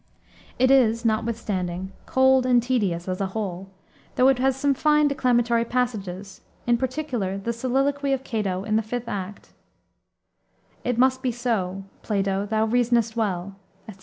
[0.57, 3.69] It is, notwithstanding, cold and tedious, as a whole,
[4.15, 8.81] though it has some fine declamatory passages in particular the soliloquy of Cato in the
[8.81, 9.51] fifth act
[10.83, 13.99] "It must be so: Plato, thou reasonest well," etc.